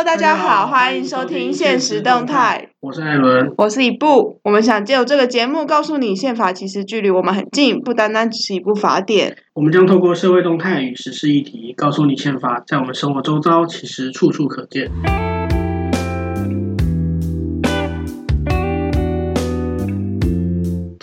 [0.00, 2.68] Hello，大家好，欢迎收听《现实动态》。
[2.80, 4.40] 我是艾伦，我是一部。
[4.44, 9.36] 我们想借由这个节目，告诉你宪法其实距离我们很近，不单单只是一部法典。
[9.52, 14.90] 我们将透过社会动态与时事议题，告诉你宪法在我们生活周遭其实处处可见。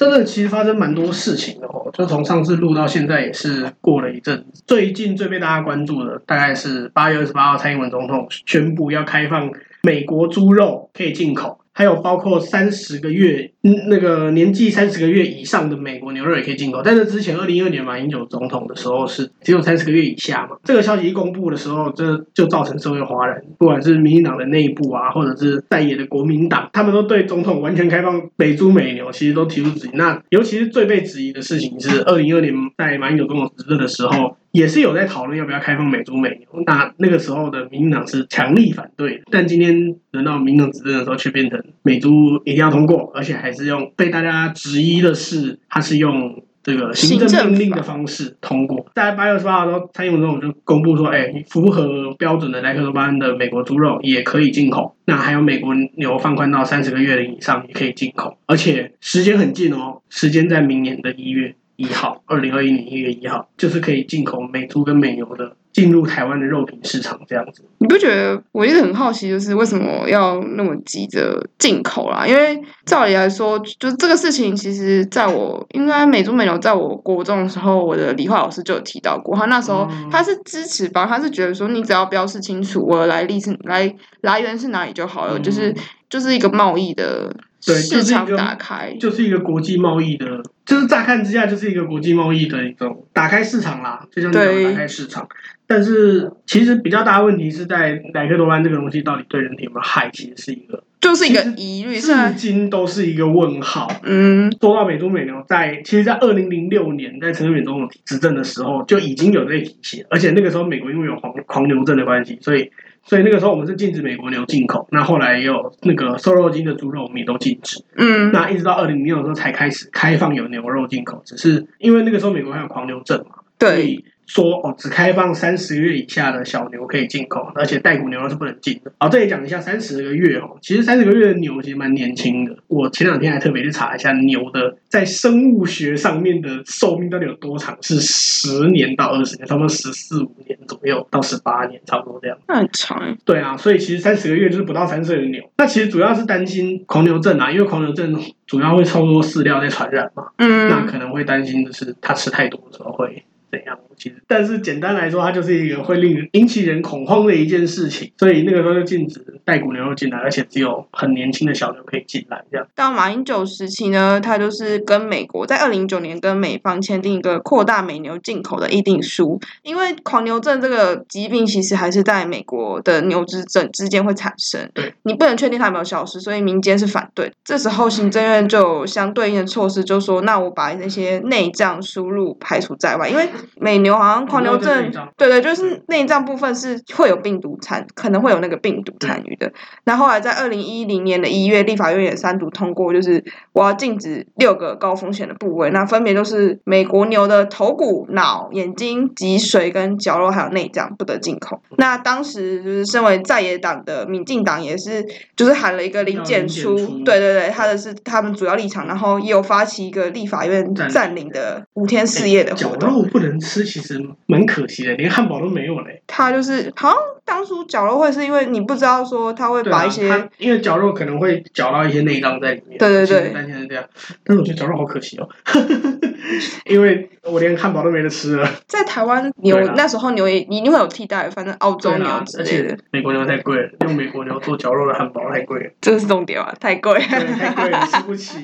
[0.10, 1.90] 真的，其实发生蛮多事情的哦。
[1.94, 4.64] 就从上次录到现在，也是过了一阵子。
[4.66, 9.52] 最近最被大家关注的，大概是八月二十八号，蔡英文总统宣布要开放
[9.84, 11.60] 美国猪肉可以进口。
[11.78, 16.82] 还有包括三十个月，那个年纪三十个月以上的美国牛肉也可以进口。
[16.84, 20.58] 但是之前二零一二年马英九总统的时候是只有三十个月以下嘛。
[20.64, 29.92] 这个消息一公布的时候，这就造成社会哗然，不管是民进党的内部啊，或者是在野的国民党，他们都对总统完全开放美猪美牛，其实都提出质疑。
[29.94, 34.36] 那尤其是最被质疑的事情是，二零一二年在马英九总统执政的时候。
[34.58, 48.90] 也是有在讨论要不要开放美猪美牛，那那个时候的民进党是强力反对，但今天轮到民进党执政的时候，却变成美猪一定要通过，而且还是用被大家质疑的是，它是用这个行政命令的方式通过。
[48.96, 61.54] 在八月二十八号的时候，蔡英文总统就公布说，哎，符合标准的莱克多巴胺的美国猪肉也可以进口，那还有美国牛放宽到三十个月的以上也可以进口，而且时间很近哦，时间在明年的一月。
[61.78, 67.64] 一号，二零二一年一月一号，就是可以进口美猪跟美牛的进入台湾的肉品市场这样子。
[67.78, 72.26] 你不觉得我一直很好奇，就是为什么要那么急着进口啦？
[72.26, 79.38] 因为照理来说，就是这个事情，其实在我应该美猪美牛，在我国中的时候，我的理化老师就有提到过。
[79.38, 85.72] 他那时候他是支持吧，他是觉得说，你只要标示清楚我的来历是来来源是哪里就好了，就是
[86.10, 87.32] 就是一个贸易的。
[87.68, 95.28] 对，市场打开，就是一个国际贸易的，就是乍看之下就是一个国际贸易的一种打开市场啦，就像你讲打开市场。
[95.70, 103.92] 但是其实比较大的问题是在莱克多巴胺这个东西到底对人体有没有害，其实是一个，就是一个疑虑，至今都是一个问号。
[104.04, 112.72] 嗯，说到美猪美牛，在其实，在二零零六年在陈水扁总统执政的时候就已经有这个体系，而且那个时候美国因为有狂狂牛症的关系，所以。
[113.08, 117.82] 所以那个时候我们是禁止美国牛进口，那后来也有那个瘦肉精的猪肉，我们也都禁止。
[117.96, 123.38] 嗯，那一直到二零零六的时候才开始开放有牛肉进口，只是因为那个时候美国还有狂牛症嘛。
[123.58, 124.04] 对。
[124.28, 128.92] 说哦，只开放三十个月以下的小牛可以进口，而且带骨牛肉是不能进的。
[129.00, 132.56] 好，这里讲一下三十个月哦，其实三十个月的牛其实蛮年轻的。
[132.68, 142.38] 我前两天还特别去查一下牛的在生物学上面的寿命到底有多长，是十年到二十年，差不多十四五年左右到十八年，差不多这样。
[142.48, 143.18] 那很长。
[143.24, 145.42] 对啊，所以其实三十个月就是不到三岁的牛。
[145.58, 150.28] 那其实主要是担心狂牛症啊，因为狂牛症主要会超过饲料在传染嘛。
[150.38, 150.68] 嗯。
[150.68, 153.24] 那可能会担心的是，它吃太多的时候会。
[153.50, 153.80] 怎样？
[153.98, 158.12] 其实，但是简单来说，它就是一个会令人引起人恐慌的一件事情。
[158.18, 162.44] 所以那个时候就禁止带骨牛肉进来，而且只有很年轻的小牛可以进来。
[162.52, 162.68] 这样。
[162.76, 169.40] 到马英九时期呢，他就是跟美国在二零一九年跟美方签订一个扩大美牛进口的议定书。
[169.64, 174.70] 因为狂牛症这个疾病其实还是在美国的牛只症之间会产生。
[174.74, 174.94] 对。
[175.04, 177.32] 你不能确定它有没有消失，所以民间是反对。
[177.44, 183.28] 这时候行政院就有相对应的措施，就说那我把那些内脏输入排除在外，因为。
[183.60, 189.52] 美牛好像狂牛症，对对，就是内脏部分是会有病毒参，可能会有那个病毒参与的。
[189.86, 201.62] 那后来在二零一零年的一月，立法院也三读通过，就是我要禁止六个高风险的部位，那分别就是美国牛的头骨、脑、眼睛、脊髓跟绞肉，还有内脏不得进口。
[201.78, 205.06] 那当时就是身为在野党的民进党也是，
[205.36, 206.76] 就是喊了一个零检出，
[207.06, 212.90] 对对对，他的是他们主要立场，然后也有发起一个立法院占领的五天四夜的活动。
[212.90, 216.02] 绞肉不能吃，其实蛮可惜的，连汉堡都没有嘞。
[216.08, 222.78] 他就是好像当初绞肉会是因为你不知道说他会把一些，啊、因为绞肉可能会绞到一些内脏在里面。
[222.80, 223.84] 对对对，担心是这样。
[224.24, 225.30] 但是我觉得绞肉好可惜哦，
[226.66, 228.50] 因为我连汉堡都没得吃了。
[228.68, 232.78] 在台湾牛那时候牛也一定会有替代，反正澳洲牛之类的。
[232.92, 235.72] 美国牛太贵了，用美国牛做绞肉的汉堡太贵了。
[235.82, 238.38] 这是重点啊，太贵，太贵了，吃不起。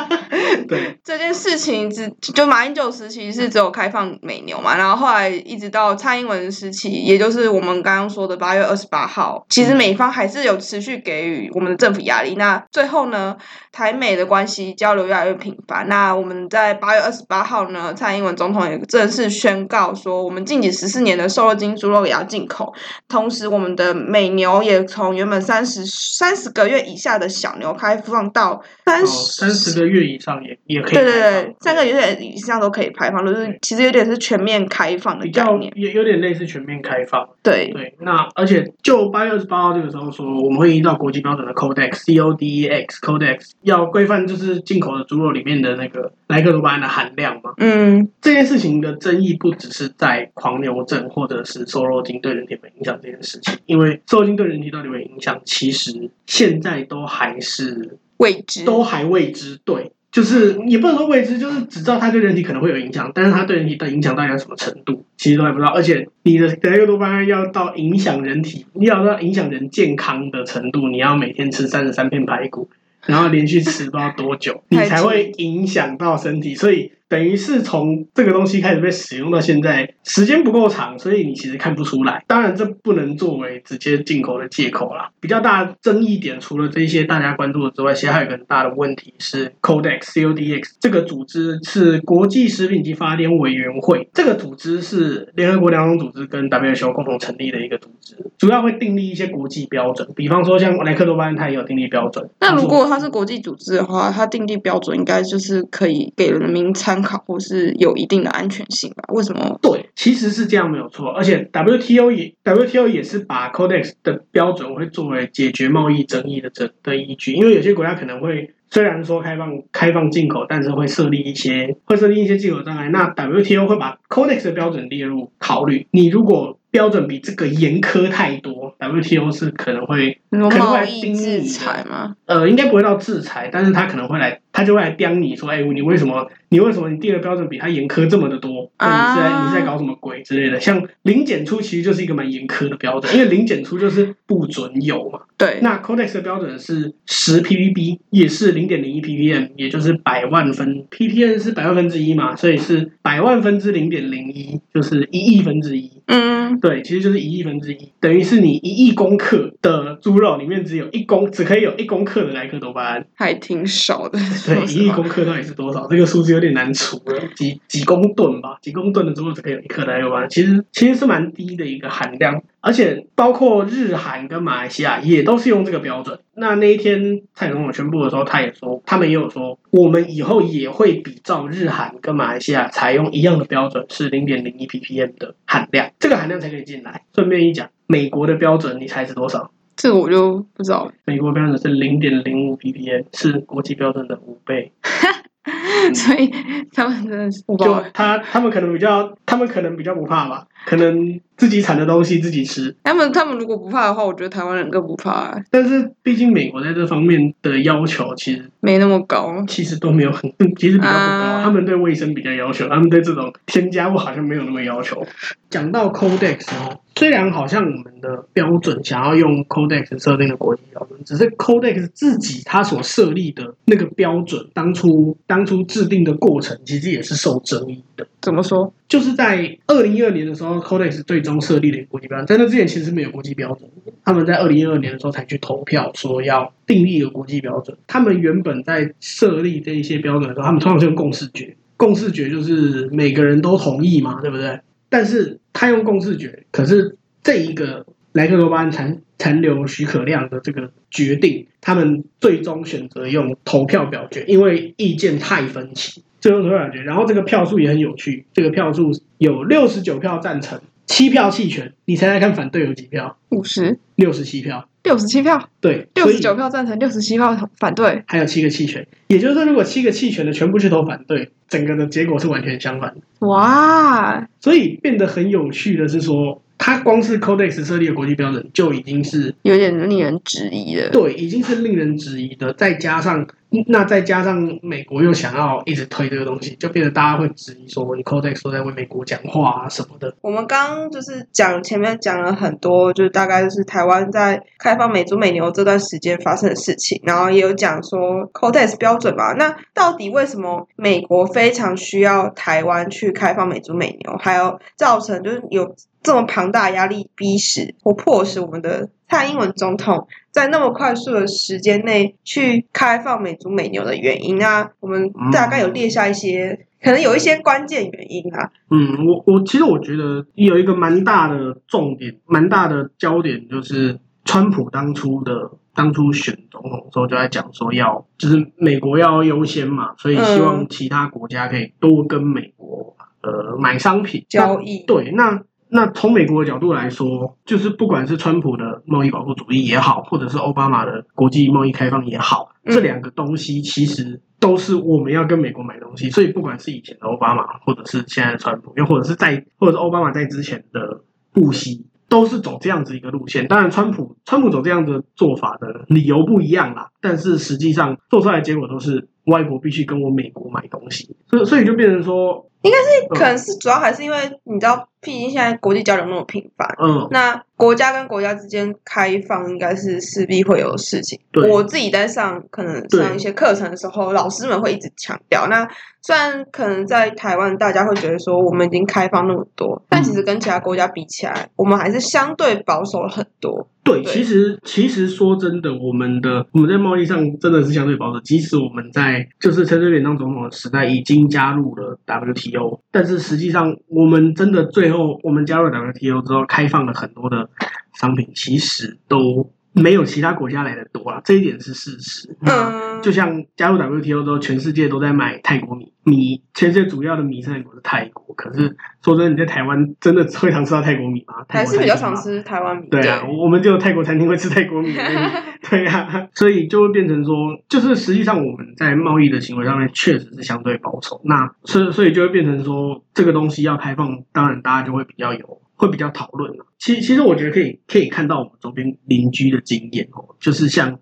[0.68, 12.34] 对这件事情，只就马英九时期是只有开放美牛嘛，然后后来一直到蔡英文时期，也就是我们刚刚说的八月二十八号，其实美方还是有持续给予我们的政府压力。
[12.36, 13.36] 那最后呢，
[13.72, 15.88] 台美的关系交流越来越频繁。
[15.88, 22.74] 那我们在八月二十八号呢，蔡英文总统也正式宣告说，我们近几十四年的瘦肉精猪肉也要进口。
[23.08, 29.06] 同时，我们的美牛也从原本三十三十个月以下的小牛开放到三十
[29.40, 30.94] 三十个月以上也也可以。
[30.94, 37.24] 对对对，三个月以上都可以排放，就是其实有点是全面开放的概念，也有点类似全面开放。
[37.40, 47.52] 对对，那而且就八月二十八号这个时候说，我们会依照国际标准的 Codex，C O D E X Codex 要规范，就是进口的猪肉里面的那个莱克多巴胺的含量吗。
[47.58, 59.58] 嗯，这件事情的争议不只是在狂牛症或者是瘦肉精对人体有没有影响这件事情，因为瘦肉精对人体到底有没有影响，其实现在都还是未知，都还未知。
[59.62, 59.92] 对。
[60.12, 65.70] 就是也不能说未知，就是只知道它对人体可能会有影响，但是它对人体的影响到底有什么程度，其实都还不知道。
[65.72, 72.70] 而且你的莱克多巴胺要到影响人体，你要到影响人健康的程度，你要每天吃三十三片排骨，
[73.06, 76.54] 然后连续吃不知道多久，你才会影响到身体。
[76.54, 76.92] 所以。
[77.08, 82.24] 等于是从这个东西开始被使用到现在，时间不够长，所以你其实看不出来。
[82.26, 85.08] 当然，这不能作为直接进口的借口啦。
[85.20, 100.08] 比较大的争议点，除了这些大家关注的之外，其实还有一个很大的问题是 Codex CODX 这个组织是国际食品及法典委员会，这个组织是联合国粮农组织跟 WHO 共同成立的一个组织，主要会订立一些国际标准。
[100.16, 102.28] 比方说，像莱克多巴胺，它也有订立标准。
[102.40, 106.95] 那如果它是国际组织的话，它订立标准应该就是可以给人民参。
[106.96, 109.04] 参考或是有一定的安全性吧？
[109.08, 109.58] 为什么？
[109.60, 111.10] 对，其实是这样没有错。
[111.10, 122.88] 而且 WTO 也 WTO 也是把 Codex 的标准会作为解决贸易争议的这的依据，因为有些国家可能会虽然说开放开放进口，但是会设立一些会设立一些进口障碍。
[122.88, 125.86] 那 WTO 会把 Codex 的标准列入考虑。
[125.90, 132.16] 你如果标准比这个严苛太多，WTO 是可能会可能会来盯你的。
[132.26, 134.40] 呃，应该不会到制裁，但是他可能会来。
[134.56, 136.26] 他就会来刁你说：“哎，你为什么？
[136.48, 138.70] 你为什么你定的标准比他严苛这么的多？
[138.78, 140.58] 啊你是在你是在搞什么鬼之类的？
[140.58, 145.20] 像零检出其实就是一个蛮严苛的标准，因为零检出就是不准有嘛。
[145.36, 145.58] 对。
[145.60, 155.90] 那 Codex 的标准是十 ppb，也是零点零一 ppm，也就是百万分 ppm 是百万分之一嘛，所以是百万分之零点零一，就是一亿分之一。
[156.06, 165.86] 嗯，对，其实就是一亿分之一，等于是你一亿公克的猪肉里面只有一公，只可以有一公克的莱克多巴胺，还挺少的。”对， 一亿公克到底是多少？
[165.88, 168.58] 这个数字有点难除了，几几公吨吧？
[168.62, 172.42] 几公吨的猪肉只可以有一克莱克多巴胺，其实其实是蛮低的一个含量。
[172.60, 176.18] 而且包括日韩跟马来西亚也都是用这个标准。
[176.34, 187.02] 那那一天蔡总统宣布的时候，他也说，他们也有说，我们以后也会比照日韩跟马来西亚采用一样的标准，是零点零一 ppm 的含量，这个含量才可以进来。
[187.14, 189.52] 顺便一讲，美国的标准你猜是多少？
[189.76, 190.90] 这个我就不知道。
[191.04, 194.72] 美国标准是零点零五 ppm，是国际标准的五倍。
[195.94, 196.28] 所以
[196.72, 201.20] 他们真的是，就他他们可能比较，他们可能比较不怕吧，可能。
[201.36, 205.38] 自己产的东西自己吃，他们他们如果不怕的话，我觉得台湾人更不怕。
[205.50, 210.94] 但是毕竟美国在这方面的要求其实没那么高，其实都没有很， 其实比较不高。
[210.94, 215.06] 啊、他们对卫生比较要求，他们对这种添加物好像没有那么要求。
[215.50, 228.08] 讲到 Codex 哦，虽然好像我们的标准想要用 Codex 设定的国际标准，只是 Codex 自己它所设立的那个标准，当初当初制定的过程其实也是受争议的。
[228.22, 228.72] 怎么说？
[228.88, 232.26] 就是在二零一二年的时候，Codex 最终设立了一个国际标准。
[232.26, 233.68] 在那之前，其实没有国际标准。
[234.02, 237.76] 他们在二零一二年的时候才去投票，说要订立一个国际标准。
[237.86, 241.54] 他们原本在设立这一些标准的时候，他们通常是用共识决。
[241.76, 244.60] 共识决就是每个人都同意嘛，对不对？
[244.88, 256.02] 但是他用共识决，可是这一个莱克多巴胺残残留许可量的这个决定，他们最终选择用投票表决，因为意见太分歧。
[256.18, 261.72] 最终投票表决，然后这个票数也很有趣，这个票数有六十九票赞成，七票弃权。
[261.84, 263.18] 你猜猜看，反对有几票？
[263.28, 265.50] 五十，六十七票，六十七票。
[265.60, 268.86] 对，六十九票赞成，六十七票反对，还有七个弃权。
[269.08, 273.26] 也就是说，如果七个弃权的全部去投反对，整个的结果是完全相反的。
[273.26, 274.26] 哇！
[274.40, 280.88] 所以变得很有趣的是说，它光是 Codex 设立的国际标准就已经是有点令人质疑了。
[280.90, 283.26] 对，已经是令人质疑的，再加上。
[283.68, 290.14] 那再加上美国又想要一直推这个东西，就变得大家会质疑说，你 Codex 都在为美国讲话啊什么的。
[290.20, 299.32] 我们刚刚就是讲前面讲了很多，就是大概就是台湾在开放美猪美牛这段时间发生的事情，然后也有讲说 Codex 标准吧。
[299.38, 318.52] 那到底为什么美国非常需要台湾去开放美猪美牛，还有造成就是有这么庞大压力逼使或迫使我们的蔡英文总统在那么快速的时间内去开放美猪美牛的原因啊，我们大概有列下一些，嗯、可能有一些关键原因啊。
[318.70, 334.84] 嗯，我我其实我觉得有一个蛮大的重点，蛮大的焦点就是川普当初的当初选总统的时候就在讲说要就是美国要优先嘛，所以希望其他国家可以多跟美国、嗯、呃买商品交易。
[334.86, 335.42] 对，那。
[335.76, 346.08] 那从美国的角度来说，就是不管是川普的贸易保护主义也好，或者是奥巴马的国际贸易开放也好，这两个东西其实都是我们要跟美国买东西。
[346.08, 351.02] 所以不管是以前的奥巴马，或者是现在的川普，又或者是在或者是奥巴马在之前的
[351.34, 353.46] 布希，都是走这样子一个路线。
[353.46, 362.46] 当然，川普川普走这样的做法的理由不一样啦，但是实际上做出来的结果都是外国必须跟我美国买东西，所以所以就变成说。
[362.66, 371.18] 应该是，可能是主要还是因为你知道，毕竟现在国际交流那么频繁，嗯，那国家跟国家之间开放，应该是势必会有事情。
[371.32, 375.46] 对，我自己在上可能上一些课程的时候，老师们会一直强调。
[375.48, 375.66] 那
[376.02, 383.66] 虽然可能在台湾，大家会觉得说我们已经开放那么多，但其实跟其他国家比起来，我们还是相对保守了很多。
[383.82, 388.20] 对，其实其实说真的，我们的我们在贸易上真的是相对保守。
[388.20, 397.45] 即使我们在就是陈水扁当总统的时代已经加入了 WTO，但是实际上我们真的最后我们加入了 WTO 之后，开放了很多的
[397.94, 399.52] 商品，其实都。
[399.78, 402.34] 没有其他国家来的多啦，这一点是事实。
[402.40, 408.34] 嗯，就像加入 WTO 之后，全世界都在买泰国米，米全世界主要的米生产国是泰国。
[408.34, 408.74] 可是
[409.04, 411.44] 说真的，你在台湾真的会常吃到泰国米吗？
[411.50, 412.88] 还是比较常吃台湾米。
[412.88, 414.94] 对啊，我们就有泰国餐厅会吃泰国米。
[415.68, 417.34] 对啊，所以就会变成说，
[417.68, 421.20] 就是实际上我们在贸易的行为上面确实是相对保守。
[421.26, 425.60] 那所以所以就会变成说，这个东西要开放，当然大家就会比较有。
[425.76, 426.52] 会比较讨论。
[426.78, 430.98] 其其实我觉得可以可以看到我们周边邻居的经验哦，就是像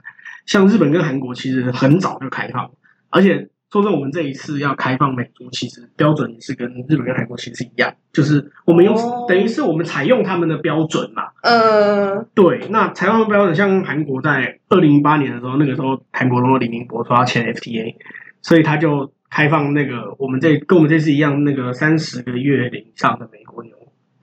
[0.46, 2.70] 像日本跟韩国其实很早就开放，
[3.10, 11.24] 而且说真的，我们这一次要开放美猪，其实标准也是跟日本跟韩国其实是一样，就是我们用、哦、等于是我们采用他们的标准嘛。
[11.42, 17.96] 呃，对，那采用的标准，像韩国在二零一八年的时候，那个时候韩国的李明博说要签 FTA，
[18.42, 23.72] 所以他就开放那个我们这跟我们这次一样，那个三十个月以上的美国牛。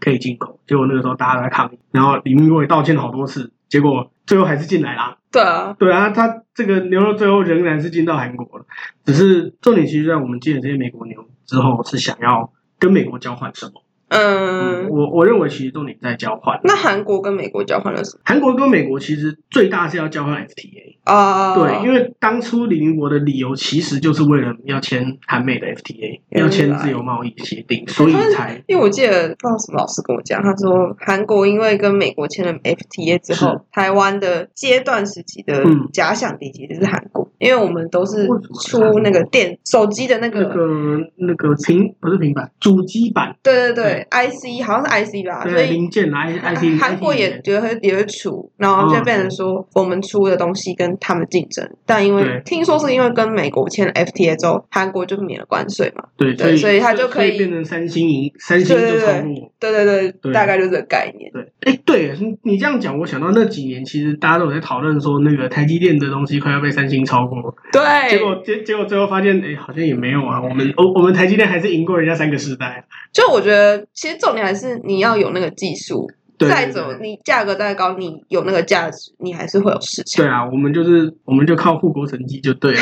[0.01, 5.15] 可以进口，结果那个时候大家都在抗议，然后李明博也道歉了好多次，结果最后还是进来啦。
[5.31, 8.65] 对啊，对啊，他这个牛肉最后仍然是进到韩国了，
[9.05, 13.81] 只是重点其实在我们进了这些美国牛之后，是想要跟美国交换什么？
[14.13, 16.59] 嗯，我我认为其实重点在交换。
[16.65, 18.21] 那韩国跟美国交换了什么？
[18.25, 28.61] 韩国跟美国其实最大是要交换 FTA 啊，对，因为当初李明博的理由其实就是为了要签韩美的 FTA，要签自由贸易协定，所以才。
[28.67, 35.63] 因为我记得不知道什么老师跟我讲，他说韩国因为跟美国签了 FTA 之后，台湾的阶段时期的
[35.93, 38.27] 假想敌其实是韩国，因为我们都是
[38.69, 40.67] 出那个电手机的那个那个
[41.17, 44.07] 那个平不是平板主机版，对对对。
[44.11, 61.31] I C 好像是 I C 吧，所以零件 I I C 韩国也觉得也会出，然后就变成说我们出的东西跟他们竞争，但因为听说是因为跟美国签了 F T A 之后，韩国就免了关税嘛，对对，所以它就可以变成三星赢，三星就超过，对对对，大概就是这个概念。
[61.31, 72.85] 对，哎，对你这样讲，我想到那几年其实大家都有在讨论说那个台积电的东西快要被三星超过， 对，结果结结果最后发现，哎，好像也没有啊，我们我我们台积电还是赢过人家三个世代。
[73.13, 73.85] 就我觉得。
[73.93, 76.09] 其实重点还是你要有那个技术，
[76.39, 80.25] 再走你价格再高，你有那个价值，你还是会有市场。
[80.25, 82.79] 对啊，我们就是我们就靠护国神迹就对了。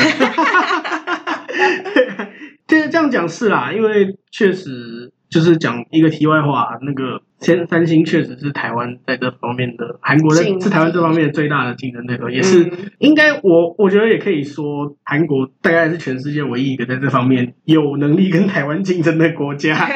[2.66, 19.76] 这这样讲是啦，因为确实就是讲一个题外话，那个三三星确实是台湾在这方面的，韩国在是台湾这方面最大的竞争对手，也是应该我我觉得也可以说，韩国大概是全世界唯一一个在这方面有能力跟台湾竞争的国家。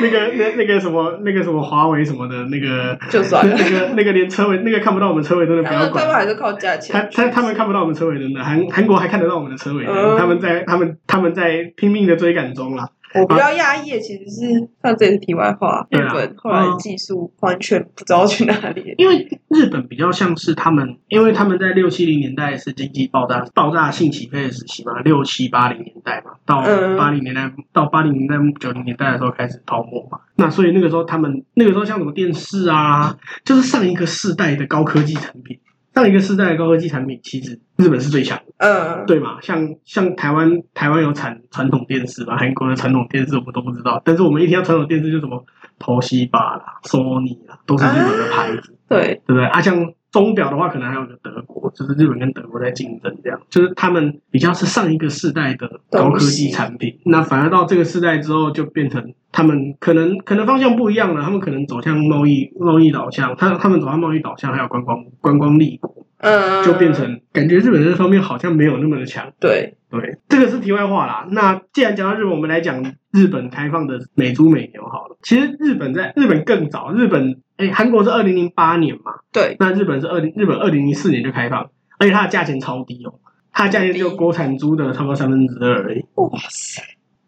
[0.00, 6.94] 那个那那个什么那个什么华为什么的那个，就算了那个那个连车尾那个看不到我们车尾真的不要 管，他们还是靠价钱。
[6.94, 12.88] 他他他们看不到我们车尾真的，韩韩国还看得到我们的车尾灯，嗯、他们在他们他们在拼命的追赶中啦。
[13.14, 18.94] 我比较讶异的其实是，像这是题外话，日本后来技术完全不知道去哪里。
[18.98, 26.60] 因为日本比较像是他们，因为他们在六七零年代是经济爆炸爆炸性起飞的时期嘛，六七八零年代嘛，到
[26.96, 35.58] 八零年代到八零年代九零年代的时候开始泡沫嘛，那所以那个时候他们那个时候像什么电视啊，就是上一个世代的高科技产品。
[35.94, 39.40] 上一个世代的高科技产品，其实日本是最强的，嗯，对嘛？
[39.40, 42.36] 像像台湾，台湾有产传统电视吧？
[42.36, 45.44] 韩国的传统电视我们都不知道，但是我们一听到传统电视就什么
[45.78, 49.44] ，Toshiba 啦、Sony 啦，都是日本的牌子，对对不对？
[49.46, 65.94] 啊，像钟表的话，可能还有个德国，就是日本跟德国在竞争，这样就是他们比较是上一个世代的高科技产品，那反而到这个世代之后，就变成他们可能可能方向不一样了，他们可能走向贸易贸易导向，他他们走向贸易导向，还有观光观光立国。
[66.18, 69.32] 嗯，就变成感觉日本这方面好像没有那么的强。
[69.40, 71.26] 对对，这个是题外话啦。
[71.30, 72.82] 那既然讲到日本，我们来讲
[73.12, 75.16] 日本开放的美猪美牛好了。
[75.22, 83.14] 其实日本在日本更早，日本哎，韩国是二零零八年嘛，对，那日本是二零日本二零零四年就开放，而且它的价钱超低哦，
[83.52, 86.04] 它的价钱只有国产猪的差不多三分之二而已。
[86.14, 86.82] 哇塞，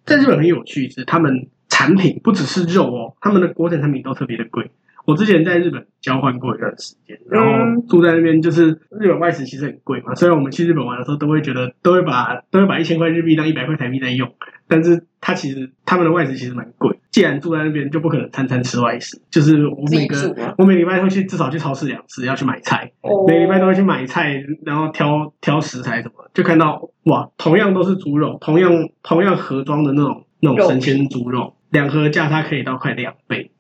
[0.04, 4.70] 在日本很有趣是，他们产品不只是肉哦，他们的国产产品都特别的贵。
[5.10, 8.68] 我之前在日本交换过一段时间，然后住在那边，就是
[9.00, 10.14] 日本外食其实很贵嘛。
[10.14, 14.32] 虽然我们去日本玩的时候都会觉得，都会把都会把一千块日币当一百块台币在用，
[14.68, 16.96] 但是它其实他们的外食其实蛮贵。
[17.10, 19.20] 既然住在那边，就不可能餐餐吃外食。
[19.32, 22.92] 就是我每个我每礼拜会去至少去超市两次，要去买菜，
[23.26, 31.56] 每礼拜都会去买菜，然后挑挑食材什么，就看到哇，同样都是猪肉，同样同样盒装的那种那种神仙猪肉。
[31.70, 33.52] 两盒价差可以到快两倍，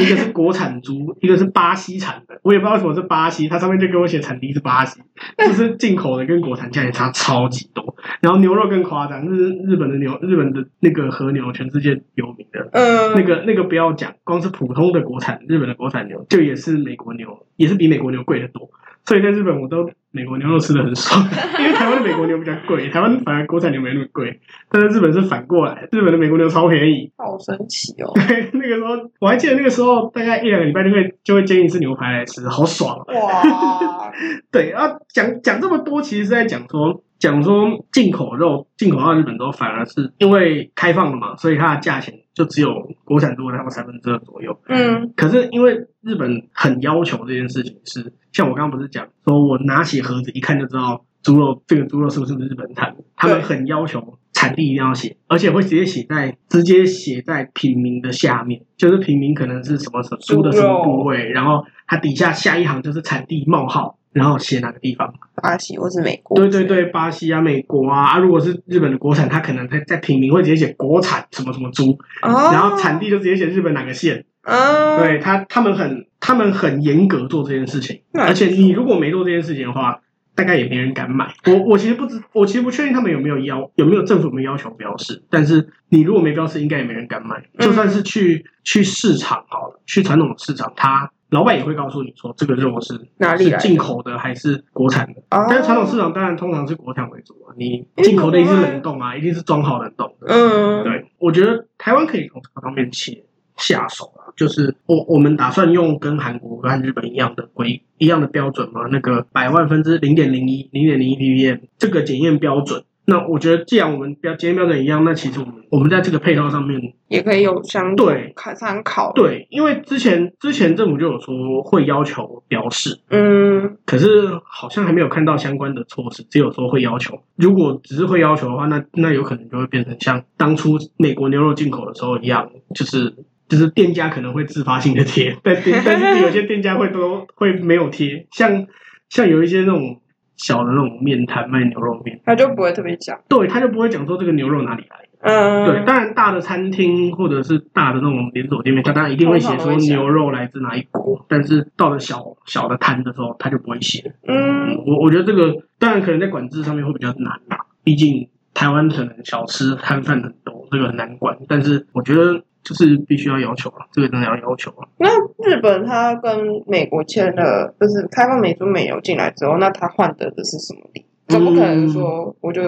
[0.00, 2.40] 一个是国产猪，一个是巴西产的。
[2.42, 5.00] 我也不知道为什么是巴西，它上面就给我写产地是巴西，
[5.38, 7.96] 就是进口的跟国产价也差超级多。
[8.20, 18.70] 然后牛肉更夸张，日日本的牛，日本的那个和牛，全世界有名的，嗯，那个那个不要讲，光是普通的国产日本的国产牛，就也是美国牛，也是比美国牛贵得多。
[19.04, 21.22] 所以在日本，我都美国牛肉吃的很爽，
[21.60, 24.40] 因为台湾的美国牛比较贵，台湾反而国产牛没那么贵。
[24.70, 28.10] 但是日本是反过来，日本的美国牛超便宜，好神奇哦！
[28.14, 34.10] 对， 那个时候我还记得那个时候，大概一两个礼拜就会就会煎一次牛排来吃，好爽哇！
[34.50, 37.02] 对啊，讲讲这么多，其实是在讲说。
[37.18, 42.68] 讲说进口肉进口到日本之后，反而是因为开放了嘛，所以它的价钱就只有
[43.02, 44.56] 国产猪的差不多三分之二左右。
[44.68, 63.98] 嗯，可是因为日本很要求这件事情是，像我刚刚不是讲说，我拿起盒子一看就知道猪肉这个猪肉是不是日本产，他们很要求产地一定要写，而且会直接写在直接写在品名的下面，就是品名可能是什么什么猪的什么部位，然后它底下下一行就是产地冒号。
[64.16, 65.12] 然后写哪个地方？
[65.42, 66.38] 巴西或是美国？
[66.38, 68.12] 对对对，巴西啊，美国啊。
[68.12, 71.90] 啊，如果是日本的国产，它可能在在品名会直接写国产什么什么猪，
[72.22, 74.24] 哦、然后产地就直接写日本哪个县。
[74.40, 80.00] 嗯、对他，他们很他们很严格做这件事情，而且你如果没做这件事情的话，
[80.34, 81.34] 大概也没人敢买。
[81.46, 87.42] 我我其实不知，我其实不确定他们有没有要有没有政府有没有要求标示，但是你如果没标示，应该也没人敢买。
[87.58, 91.10] 就算是去去市场好了，去传统市场，它。
[91.30, 95.22] 老板也会告诉你说，这个肉是哪里来的，是进口的还是国产的？
[95.30, 97.54] 但是传统市场当然通常是国产为主啊。
[97.56, 100.26] 你进口的一定是冷冻啊，一定是装好冷冻的。
[100.28, 103.24] 嗯，对，我觉得台湾可以从这个方面切
[103.56, 112.84] 下手啊，就是我我们打算用跟韩国和日本一样的规一样的标准嘛，那个百万分之零点零一零点零一 ppm 这个检验标准。
[113.08, 119.12] 那我觉得，既然我们标检验标准一样，那其实我们我们在这个配套上面也可以有相对参考。
[119.14, 127.20] 对，因为之前之前政府就有说会要求标示，嗯，可是好像还没有看到相关的措施，只有说会要求。
[127.36, 133.14] 如果只是会要求的话，那那有可能就会变成像当初美国牛肉进口的时候一样，就是
[133.48, 138.66] 就是店家可能会自发性的贴，但但是有些店家会都会没有贴，像
[139.08, 140.00] 像有一些那种。
[140.36, 145.06] 小的那种面摊卖牛肉面，他就不会特别讲，对，他就不会讲说这个牛肉哪里来的。
[145.20, 154.14] 嗯，对，当然大的餐厅或者是大的那种连锁店面，他当然一定会写说牛肉来自哪一国，但是到了小小的摊的时候，他就不会写。
[154.28, 162.42] 嗯，我我觉得这个当然可能在管制上面会比较难啦，毕竟台湾可能小吃摊贩很多，这个很难管，但是我觉得。
[162.66, 164.88] 就是必须要要求啊，这个真的要要求啊。
[164.98, 165.08] 那
[165.48, 171.06] 日本他跟美国签了，就是开放美猪美牛进来之后，那他换得的是什么利？
[171.28, 172.62] 总不可能说我就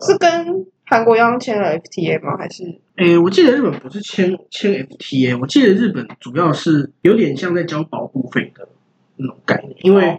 [0.00, 2.36] 是跟韩国一样签了 FTA 吗？
[2.38, 2.64] 还是？
[2.96, 8.68] 诶、欸，我记得日本不是签签 FTA，我记得日本主要是有点像在交保护费的。
[9.22, 10.18] 那种概念，因为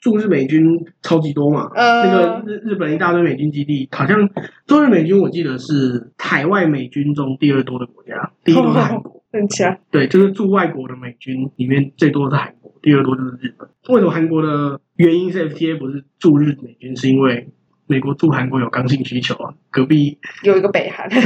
[0.00, 0.64] 驻日美军
[1.02, 4.28] 超级多嘛，呃、那个日 日本一大堆美军基地，好像
[4.66, 9.76] 驻日美军我记得是海外美军中第二多的国家，第一多是韩国，很强。
[9.90, 13.68] 对，就是驻外国的美军里面最多的是韩国，第二多就是日本。
[13.88, 16.96] 为什么韩国的原因是 FTA 不是驻日美军？
[16.96, 17.48] 是因为
[17.86, 21.20] 美国驻韩国有刚性需求啊，隔壁有一个北韩，对，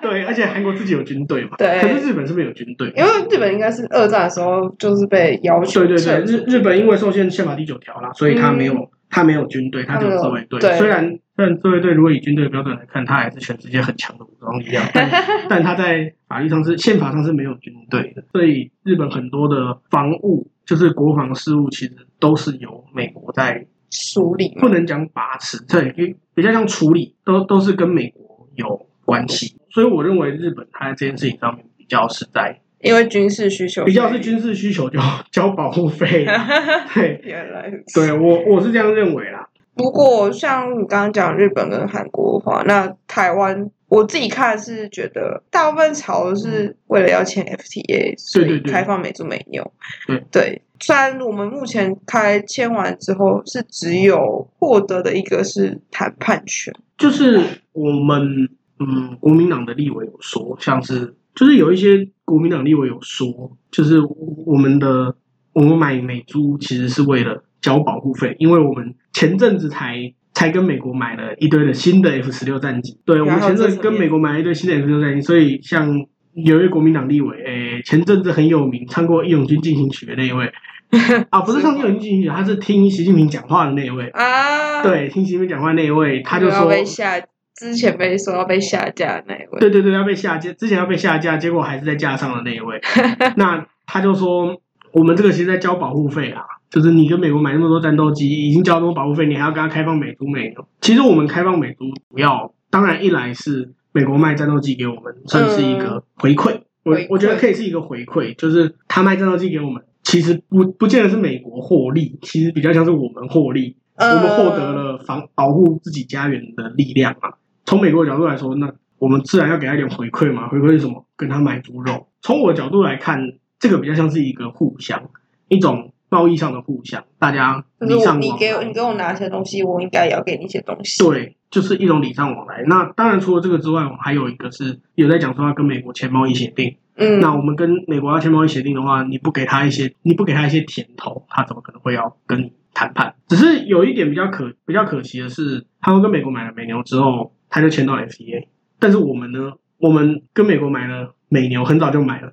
[0.00, 10.60] 对，而且韩国自己有军队嘛，对，可是日本是不是有军队，因为日本应该是二战的时候就是被要求，对对对，日日本因为受限宪法第九条啦，所以他没有，他没有军队，他只有自卫队。
[10.78, 15.10] 虽然虽然自卫队如果以军队的标准来看，他还是全世界很强的武装力量，但
[15.50, 18.22] 但他在法律上是宪法上是没有军队的。
[18.32, 29.56] 所以日本很多的防务，就是国防事务，其实都是由美国在处理，不能讲把持，对，比较像处理，都都是跟美国有关系。
[29.70, 32.60] 所以我认为日本它在这件事情上面比较是在。
[32.82, 35.00] 因为军事需求，比较是军事需求就
[35.32, 36.26] 交保护费，
[36.94, 39.48] 对，原来对我我是这样认为啦。
[39.74, 49.72] 不过像你刚刚讲日本跟韩国的话，那台湾我自己看是觉得大部分吵的是为了要签 FTA，所以开放美猪美牛。
[50.06, 57.40] 对对，虽然我们目前开签完之后是只有获得的一个是谈判权，就是
[57.72, 61.14] 我们嗯国民党的立委有说，像是。
[61.36, 64.00] 就是有一些国民党立委有说，就是
[64.46, 65.14] 我们的
[65.52, 80.52] 我们买美猪其实是为了交保护费，因为我们前阵子才才跟美国买了一堆的新的 F 十六战机，对，我们前阵跟美国买了一堆新的 F 十六战机，所以像有一位国民党立委，诶，前阵子很有名，唱过《义勇军进行曲》的那一位。
[81.30, 84.08] 啊，不是唱《义勇军进行曲》，他是听习近平讲话的那一位。
[84.08, 87.18] 啊，对，听习近平讲话那一位，他就说被下。
[87.56, 92.78] 之前被说要被下架的那一位，对对对，要被下架，之前要被下架，结果还是在架上的那一位。
[93.36, 94.60] 那他就说，
[94.92, 100.66] 我们这个其实在交保护费啊，就是你跟美国买那么多战斗机，已经交那么多保护费，你还要跟他开放美猪美牛。
[100.80, 106.60] 其实我们开放美猪主要，当然一来是美国卖战斗机给我们，算是一个回馈。
[106.84, 117.34] 我我觉得可以是一个回馈，就是他卖战斗机给我们，其实不不见得是美国获利，其实比较像是我们获利，我们获得了防保护自己家园的力量嘛。
[117.64, 120.48] 从美国的角度来说，那我们自然要给他一点回馈嘛。
[120.48, 121.04] 回馈是什么？
[121.16, 122.06] 跟他买猪肉。
[122.22, 123.20] 从我的角度来看，
[123.58, 125.10] 这个比较像是一个互相，
[125.48, 127.04] 一种贸易上的互相。
[127.18, 128.26] 大家礼尚往来。
[128.26, 131.02] 你给我，你给我拿一些东西，我应该也要给你一些东西。
[131.02, 132.62] 对，就是一种礼尚往来。
[132.66, 136.76] 那当然，除了这个之外，我还有一个是有在讲说要跟美国签贸易协定。
[136.96, 143.14] 嗯，那我们跟美国要签贸易协定的话，你不给他一些，你不给他一些甜头，他怎么可能会要跟你谈判？
[143.28, 147.32] 只是有一点比较可比较可惜的是，他们跟美国买了美牛之后。
[147.48, 148.48] 他就签到 FTA，
[148.80, 149.52] 但是我们呢？
[149.78, 152.32] 我们跟美国买了美牛，很早就买了，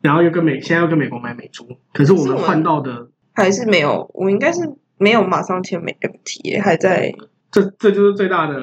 [0.00, 4.60] 然后又跟美现在又跟美国买美猪，可是我们换到的还是没有，我应该是
[4.96, 7.12] 没有马上签美 FTA，还在。
[7.50, 8.54] 这这就是最大的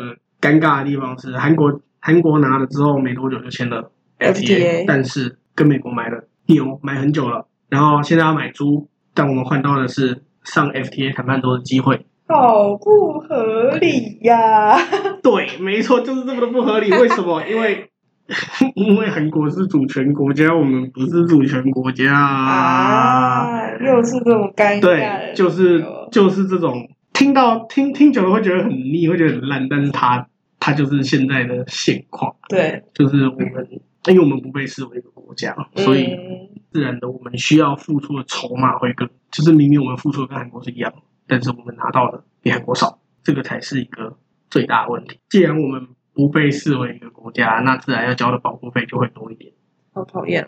[0.42, 12.06] 尴尬的地方是韩国韩国拿了之后没多久就签了 FTA, 但是跟美国买了牛买很久了，然后现在要买猪，但我们换到的是上 FTA 谈判桌的机会。
[12.28, 14.78] 好不合理呀！
[15.22, 16.90] 对，没错，就是这么的不合理。
[16.90, 17.44] 为什么？
[17.46, 17.91] 因为
[18.76, 23.72] 因为韩国是主权国家，我们不是主权国家啊！
[23.80, 24.82] 又是这种尴尬。
[24.82, 30.28] 对，就是就是这种，听到听听久了会觉得很腻，会觉得很烂，但是它
[30.60, 32.36] 它就是现在的现况。
[32.48, 33.68] 对，就是我们，
[34.08, 36.18] 因为我们不被视为一个国家，所以
[36.72, 40.94] 自然的我们需要付出的筹码会更，就是明明我们付出的跟韩国是一样。
[41.28, 44.18] 但是我们拿到的比韩国少，这个才是一个
[44.50, 45.18] 最大的问题。
[45.30, 49.52] 既然我们不被视为一个国家，那自然要交的保护费就会多一点。
[49.94, 50.46] 好讨厌！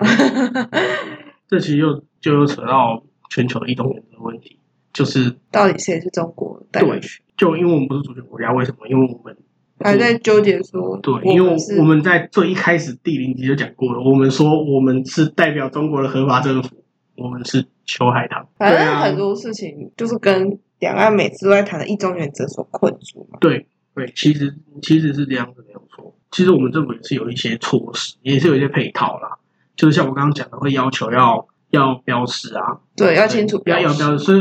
[1.48, 4.60] 这其实又就又扯到全球移动原则的问题，
[4.94, 6.66] 就是到底谁是中国？
[6.72, 6.82] 对，
[7.38, 8.88] 就因为我们不是主权国家，为什么？
[8.88, 9.36] 因为我们
[9.80, 16.70] 还在纠结说，对，因为我们在最一开始第零集就讲过了，我们说我们是代表中国的合法政府，
[17.16, 18.48] 我们是秋海棠。
[18.58, 20.60] 反正很多事情就是跟。
[20.80, 23.38] 两岸每次都在谈的一中原则所困住嘛？
[23.40, 26.16] 对对，其实其实是这样子没有错。
[26.32, 29.38] 其实我们政府也是有一些措施，也是有一些配套啦。
[29.76, 34.20] 就是像我刚刚讲的，会要求要要标识啊，对，要清楚标要标识。
[34.20, 34.40] 虽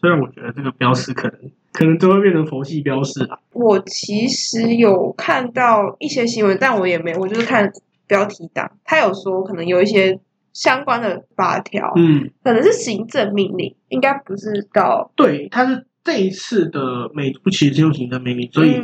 [0.00, 1.38] 虽然我觉得这个标识可能
[1.72, 3.38] 可能都会变成佛系标识啦。
[3.52, 7.72] 我其实有看到一些新闻，但我也没，我就是看
[8.06, 10.18] 标题党，他有说可能有一些。
[10.52, 15.12] 相关的法条，嗯，可能是行政命令，应该不是到。
[15.14, 18.80] 对，他是这一次的美猪其实是用行政命令，所以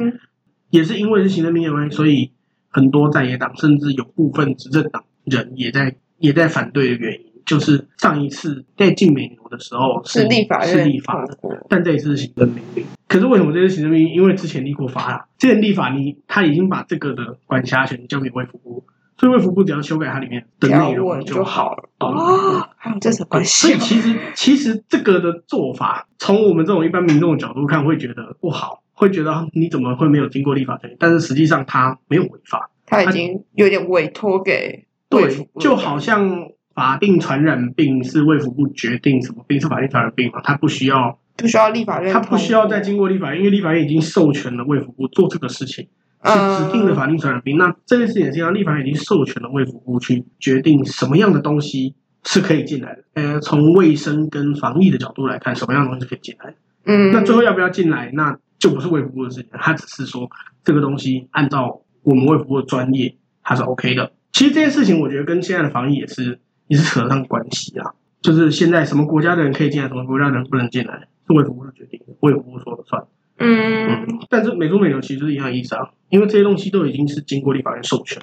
[0.71, 2.31] 也是因为是行政命令关系，所以
[2.69, 12.85] 很多在野党甚至有部分执政党人也在也在反对的原因，就是上一次在禁美牛的时候是立法是立法的，但这一次是行政命令。
[13.09, 14.15] 可是为什么这次行政命令？
[14.15, 18.85] 因为之前立过法了，之前立法你他已经把这个的管辖权交给卫福部。
[19.19, 21.89] 所以卫福部只要修改它里面的内容就好了？
[22.01, 23.69] 哦，还有这什么关系？
[23.69, 30.97] 所以其实其实这个的做法，从我们这种一般民众的角度看，会觉得不好，会觉得你怎么会没有经过立法程序？
[30.99, 45.89] 但是实际上它没有违法，它已经有点委托给对，就好像法定传染病是卫福部决定什么病是法定传染病嘛，它不需要不需要立法院，他不需要再经过立法院，因为立法院已经授权了卫福部做这个事情，
[46.27, 47.57] 是指定的法定传染病。
[47.57, 53.05] 嗯、那这件事情是要立法院已经授权了卫福部去决定什么样的东西是可以进来的。
[53.15, 56.57] 呃，从卫生跟防疫的角度来看，什么样的东西是可以进来的？
[56.85, 60.29] 嗯，那最后要不要进来，那就不是卫福部的事情，他只是说
[60.65, 64.13] 这个东西按照我们卫福部的专业，它是 OK 的。
[64.33, 67.93] 其实这件事情，我觉得跟现在的防疫也是也是扯上关系啊。
[68.23, 73.05] 就是现在什么国家的人可以进来，什么国家的人不能进来，是卫福部决定的，卫福部说了算。
[73.39, 78.23] 嗯，嗯，但是美猪美牛其实是一样意思啊，因为这些东西都已经是经过立法院授权，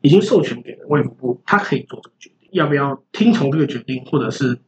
[0.00, 4.58] 已经授权给了卫福部，他可以做这个决定，要不要听从这个决定，或者是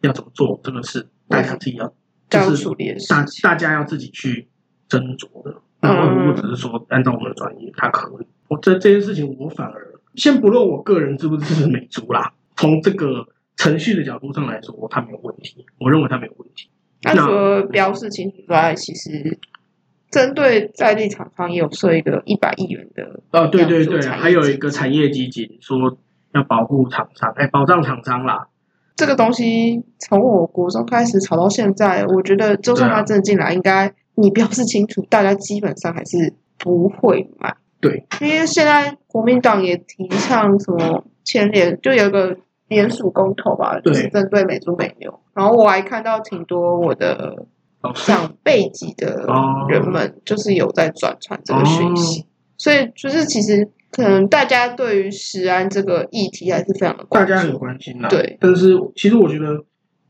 [0.00, 1.92] 要怎么做，这个是大家自己要，
[2.28, 2.64] 就是
[3.08, 4.48] 大大家要自己去
[4.88, 5.60] 斟酌的。
[5.80, 8.26] 那卫福部只是说按照我们的专业，他可以。
[8.48, 13.26] 我这这件事情，我反而先不论我个人支不支持美足啦，从这个。
[13.60, 15.66] 程序的角度上来说，他没有问题。
[15.80, 16.70] 我认为他没有问题。
[17.02, 19.36] 那除了标示清楚之外，其实
[20.18, 23.20] 针对在地厂商也有设一个一百亿元的。
[23.30, 25.96] 哦，对对对，还有一个产业基金，说
[26.34, 28.48] 要保护厂商，哎，保障厂商啦。
[28.96, 37.56] 这个东西从我国中开始炒到现在，我觉得就算他真的进来，应该你标示清楚，大家基本上还是不会买。
[37.80, 42.36] 对，因为现在国民党也提倡什么牵连，就有一个。
[42.68, 45.20] 联署公投吧，就是针对美猪美牛。
[45.32, 47.46] 然后我还看到挺多我的
[47.94, 49.26] 长辈级的
[49.68, 52.26] 人们，就是有在转传这个讯息。
[52.56, 58.08] 所以就是其实可能大家对于食安这个议题还是非常的关大家很关心的。
[58.08, 59.64] 对，但是其实我觉得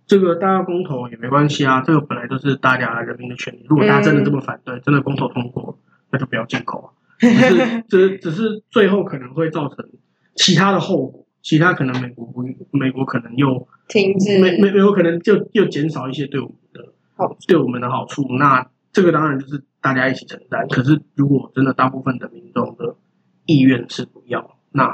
[0.07, 3.66] 这个大家公投也没关系啊，这个本来就是大家人民的权利。
[3.68, 5.78] 如果大家真的这么反对，真的公投通过，
[6.11, 6.88] 那就不要进口啊。
[7.18, 9.76] 只是只只是最后可能会造成
[10.35, 11.24] 其他的后果。
[11.40, 16.67] 其他可能美国不，美国可能又停止，美美美国可能就又减少一些对我们的
[17.18, 18.24] 好，对我们的好处。
[18.38, 20.66] 那这个当然就是大家一起承担。
[20.68, 22.94] 可是如果真的大部分的民众的
[23.44, 24.90] 意愿是不要，那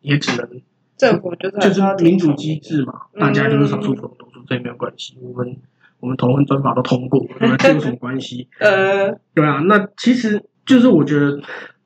[0.00, 0.48] 也只能
[0.96, 5.18] 政府就是就是民主机制嘛，大家就是少数服从多数，这也没有关系。
[5.20, 5.56] 我们
[6.00, 7.26] 我们同婚专法都通过，
[7.58, 8.48] 这有什么关系？
[8.60, 9.58] 呃，对啊。
[9.66, 11.40] 那其实就是我觉得，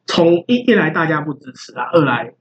[0.07, 2.35] 从一一来大家不支持啊，二来。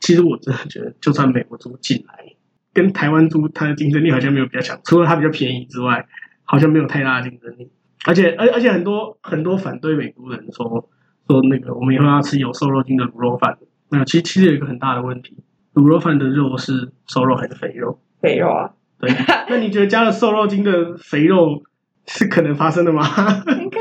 [0.00, 2.24] 其实我真的觉得，就算美国猪进来，
[2.72, 6.06] 跟台湾猪它的竞争力好像没有比较强，除了它比较便宜之外，
[6.48, 7.70] 好像没有太大的竞争力。
[8.06, 10.88] 而且，而而且很多很多反对美猪的人说
[11.28, 13.58] 说那个我们以后要吃有瘦肉精的卤肉饭。
[13.90, 15.36] 那其实其实有一个很大的问题，
[15.74, 18.00] 卤肉饭的肉是瘦肉还是肥肉？
[18.20, 18.70] 肥肉啊。
[18.98, 19.10] 对。
[19.48, 21.62] 那你觉得加了瘦肉精的肥肉
[22.06, 23.02] 是可能发生的吗？
[23.60, 23.78] 应该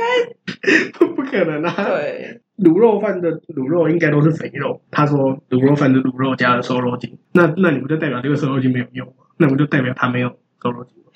[0.97, 1.73] 不不可能啊。
[1.75, 2.41] 对。
[2.57, 4.81] 卤肉饭的卤肉应该都是肥肉。
[4.89, 9.25] 他说卤肉饭的卤肉加了瘦肉精，那那你不就代表这个瘦肉精没有用吗？
[9.37, 11.11] 那不就代表它没有瘦肉精吗？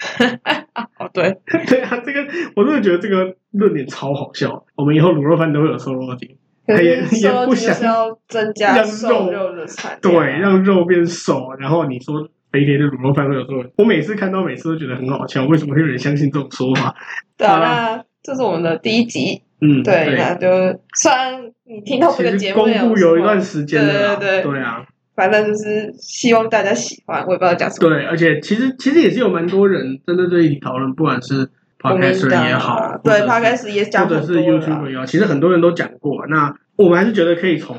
[0.98, 2.26] 哦，对，对啊，这个
[2.56, 4.66] 我真的觉得这个论点超好笑。
[4.76, 8.86] 我们以后卤肉饭都会有瘦肉精，他也也不想要增加让
[9.32, 11.54] 肉的产，对，让肉变瘦。
[11.60, 15.46] 然后你说肥肥的卤肉饭会有瘦肉，我每次看到每次都觉得很好笑。
[15.46, 16.96] 为什么会有人相信这种说法？
[17.38, 19.44] 对啊，那这是我们的第一集。
[19.64, 20.48] 嗯，对，对那就
[20.96, 24.84] 虽然你听到这个节目公布有一段时间了，对对对，对啊，
[25.16, 27.90] 反正就是希望大家喜欢，我也不知道讲什么。
[27.90, 36.26] 对，而且其实其实也是有蛮多人针对这一题讨论，不管是 Podcast 也好，对 Podcast 也讲，或者是 YouTube 也好，其实很多人都讲过。
[36.28, 37.78] 那我们还是觉得可以从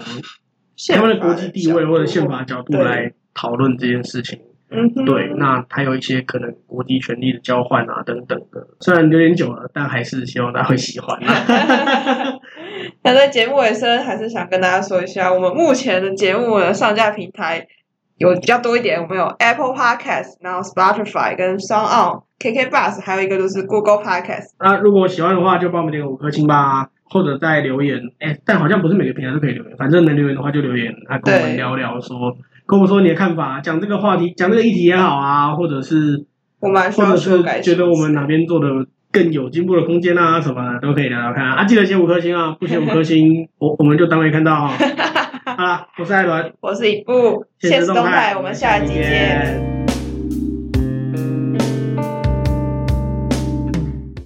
[0.89, 4.41] 他们的国际地位或者宪法角度来讨论这件事情。
[4.75, 11.21] 嗯，对，那还有一些可能国际权力的交换啊，等等的，虽然有点久了，但还是希望大家会喜欢。
[13.05, 17.67] 那在节目尾声，还是想跟大家说一下，我们目前的节目的上架平台
[18.17, 24.51] 有比较多一点，我们有 Apple Podcast，然后 Spotify 跟 Sound On、KK Bus，还有一个就是 Google Podcast。
[24.61, 32.37] 那如果喜欢的话，就帮我们点个五颗星吧，或者在留言，哎，但好像不是每个平台都可以留言，反正能留言的话就留言，来跟我们聊聊说。
[32.65, 36.25] 跟我说你的看法，讲这个话题，讲这个议题也好啊，或者是，
[36.61, 38.69] 我们或者是觉得我们哪边做的
[39.13, 41.53] 更有进步的空间啊，什么的都可以聊聊看啊。
[41.57, 44.75] 啊记得写五颗星啊， 不写五颗星，我我们就当没看到哈。
[45.45, 50.02] 好了，我是艾伦，我是一部现实动态，我们下集见。